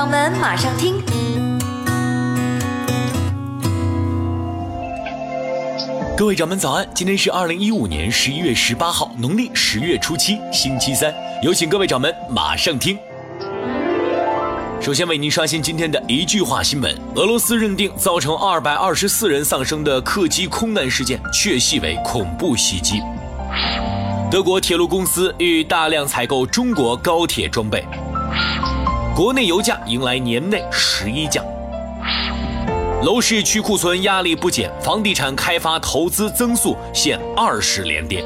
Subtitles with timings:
[0.00, 0.94] 掌门马上听。
[6.16, 11.14] 各位掌门早安，今天是二零一五年十一月十八号，农历十月初七，星期三。
[11.42, 12.98] 有请各位掌门马上听。
[14.80, 23.02] 首先为您刷新今天的一句话新闻：俄罗斯认定造成二百二十四人丧生的客机空难事件确系为恐怖袭击。
[24.30, 27.84] 德国铁路公司欲大量采购中国高铁装备。
[29.14, 31.44] 国内油价迎来年内十一降。
[33.02, 38.24] 楼市去库存压力不减，房地产开发投资增速现二十连跌。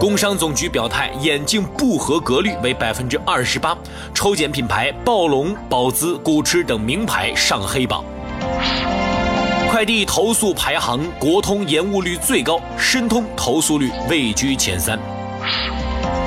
[0.00, 3.76] 工商总局表态，眼镜不合格率为百分之二十八，
[4.14, 8.02] 抽检品牌暴龙、宝姿、古驰等名牌上黑榜。
[9.70, 14.98] 快递投诉排行，国通延误率最高，申通投诉率位居前三。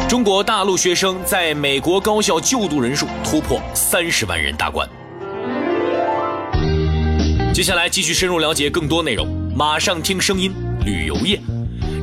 [0.07, 4.87] 中国大陆学生在美国高校就读人数突破三十万人大关。
[7.53, 9.27] 接下来继续深入了解更多内容。
[9.55, 10.51] 马上听声音，
[10.85, 11.39] 旅游业。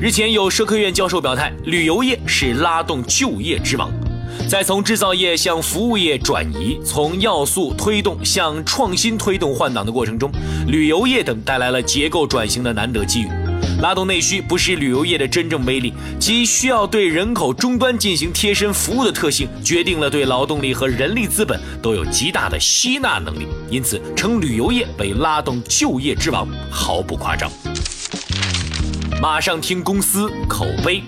[0.00, 3.90] 日前有社科院教授表态，旅游业是拉动就业之王。
[4.48, 10.30] 在从制造业向服务业转移、从要素推动向创新推动换挡的过程中，
[10.66, 13.28] 旅游业等带来了结构转型的难得机遇。
[13.80, 23.46] 拉动内需不是旅游业的真正威力，其需要对人口终端进行贴身服务的特性，决定了对劳动力和人力资本都有极大的吸纳能力。
[23.70, 27.50] 因此，称旅游业为拉动就业之王毫不夸张。
[29.20, 31.02] 马上听公司口碑。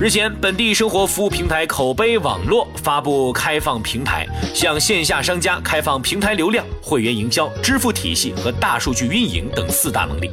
[0.00, 10.30] 日前，本地生活服务平台口碑网络发布开放平台，向线下商家开放平台流量、会员营销、支付体系和大数据运营等四大能力。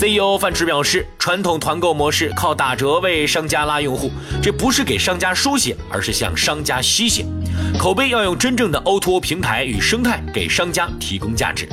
[0.00, 7.26] CEO 范驰表示，传统团购模式靠打折为商家拉用户，这不是给商家输血，而是向商家吸血。
[7.76, 11.68] 口碑要用真正的 O2O 平台与生态给商家提供价值。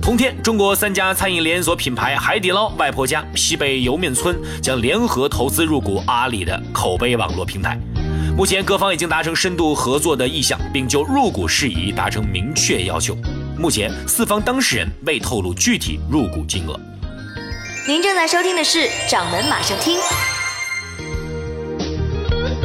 [0.00, 7.76] 同天，中国三家餐饮连锁品牌海底捞、外婆家、西北莜面村将联合投资入股阿里的口碑网络平台。
[8.36, 13.18] 目前，各方已经达成深度合作的意向，并就入股事宜达成明确要求。
[13.58, 16.78] 目前，四方当事人未透露具体入股金额。
[17.88, 19.96] 您正在收听的是《掌门马上听》，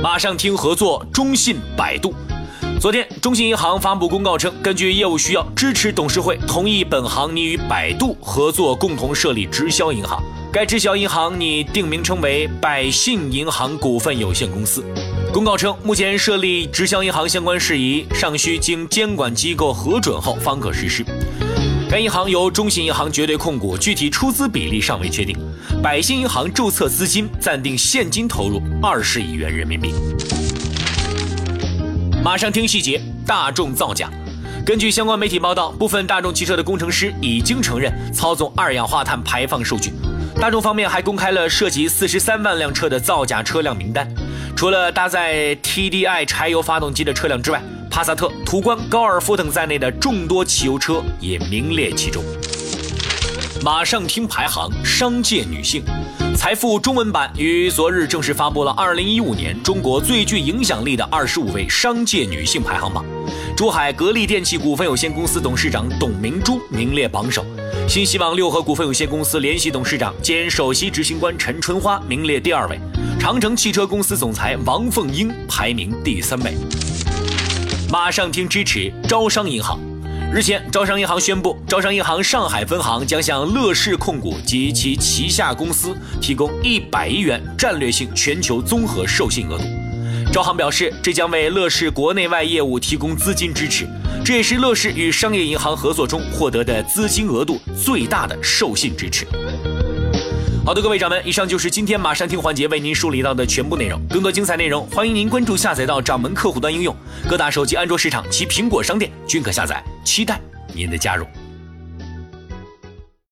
[0.02, 2.12] 马上听合作中信百度。
[2.80, 10.20] 昨天，中信银行发布公告称，根据业务需要，支持董事会同意本行拟与百度合作，共同设立直销银行。
[10.52, 14.84] 该直销银行拟定名称为百信银行股份有限公司。
[15.32, 21.06] 公告称，目前设立直销银行相关事宜尚需经监管机构核准后方可实施。
[21.92, 25.36] 该银行由中信银行绝对控股，具体出资比例尚未确定。
[25.84, 29.94] 百信银行注册资金暂定现金投入二十亿元人民币。
[32.24, 34.10] 马上听细节，大众造假。
[34.66, 39.92] 根据相关媒体报道，部分大众汽车的工程师已经承认操纵二氧化碳排放数据。
[40.40, 44.10] 大众方面还公开了涉及四十三万辆车的造假车辆名单，
[44.56, 52.24] 除了搭载 TDI 柴油发动机的车辆之外，帕萨特、途观、高尔夫等在内的众多汽油车也名列其中。
[53.62, 55.84] 马上听排行，商界女性。
[56.34, 63.04] 财富中文版于昨日正式发布了2015年中国最具影响力的25位商界女性排行榜，
[63.58, 67.46] 珠海格力电器股份有限公司董事长董明珠名列榜首，
[67.90, 72.80] 新希望六合股份有限公司联席董事长兼首席执行官陈春花名列第二位，
[73.20, 76.56] 长城汽车公司总裁王凤英排名第三位。
[77.92, 79.78] 马上听支持招商银行。
[80.34, 89.66] 日前，招商银行宣布，招商银行上海分行将向乐视控股及其旗下公司提供一百亿元战略性全球综合授信额度。
[90.32, 93.86] 招行表示，这将为乐视国内外业务提供资金支持，
[94.24, 99.28] 这也是乐视与商业银行合作中获得的资金额度最大的授信支持。
[100.64, 104.00] 好的，各位掌门，以上就是今天马上听环节为您梳理到的全部内容。
[104.08, 106.96] 更多精彩内容，欢迎您关注下载到掌门客户端应用，
[107.28, 109.84] 各大手机安卓市场及苹果商店均可下载。
[110.06, 110.40] 期待
[110.72, 111.26] 您的加入。